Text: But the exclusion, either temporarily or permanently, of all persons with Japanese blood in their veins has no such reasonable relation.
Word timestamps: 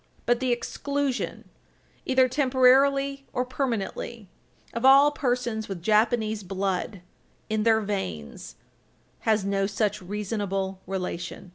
But 0.25 0.39
the 0.39 0.51
exclusion, 0.51 1.47
either 2.07 2.27
temporarily 2.27 3.27
or 3.33 3.45
permanently, 3.45 4.29
of 4.73 4.83
all 4.83 5.11
persons 5.11 5.69
with 5.69 5.83
Japanese 5.83 6.41
blood 6.41 7.01
in 7.51 7.61
their 7.61 7.81
veins 7.81 8.55
has 9.29 9.45
no 9.45 9.67
such 9.67 10.01
reasonable 10.01 10.79
relation. 10.87 11.49